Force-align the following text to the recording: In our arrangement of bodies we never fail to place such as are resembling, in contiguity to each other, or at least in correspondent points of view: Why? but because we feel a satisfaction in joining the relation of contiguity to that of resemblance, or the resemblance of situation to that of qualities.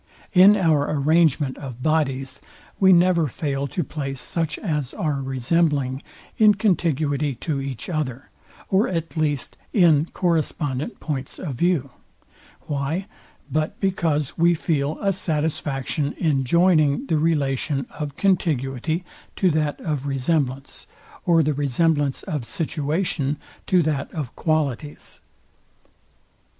In 0.33 0.57
our 0.57 0.89
arrangement 0.89 1.59
of 1.59 1.83
bodies 1.83 2.41
we 2.79 2.91
never 2.91 3.27
fail 3.27 3.67
to 3.67 3.83
place 3.83 4.19
such 4.19 4.57
as 4.57 4.95
are 4.95 5.21
resembling, 5.21 6.01
in 6.39 6.55
contiguity 6.55 7.35
to 7.35 7.61
each 7.61 7.87
other, 7.87 8.31
or 8.69 8.87
at 8.87 9.15
least 9.15 9.57
in 9.73 10.07
correspondent 10.07 10.99
points 10.99 11.37
of 11.37 11.53
view: 11.53 11.91
Why? 12.61 13.05
but 13.51 13.79
because 13.79 14.39
we 14.39 14.55
feel 14.55 14.97
a 15.01 15.13
satisfaction 15.13 16.13
in 16.13 16.45
joining 16.45 17.05
the 17.05 17.19
relation 17.19 17.85
of 17.91 18.17
contiguity 18.17 19.05
to 19.35 19.51
that 19.51 19.79
of 19.81 20.07
resemblance, 20.07 20.87
or 21.27 21.43
the 21.43 21.53
resemblance 21.53 22.23
of 22.23 22.43
situation 22.43 23.37
to 23.67 23.83
that 23.83 24.11
of 24.15 24.35
qualities. 24.35 25.19